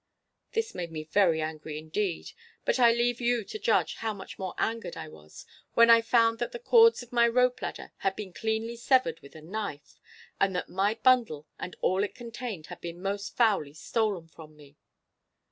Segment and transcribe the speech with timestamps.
[0.53, 2.31] This made me very angry indeed,
[2.65, 6.39] but I leave you to judge how much more angered I was, when I found
[6.39, 9.99] that the cords of my rope ladder had been cleanly severed with a knife,
[10.39, 14.75] and that my bundle and all it contained had been most foully stolen from me.